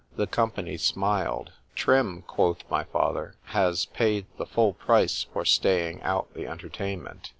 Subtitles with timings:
[0.15, 1.51] ——The company smiled.
[1.75, 7.29] Trim, quoth my father, has paid the full price for staying out the _entertainment.